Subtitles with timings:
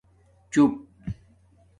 [0.51, 0.71] چُپ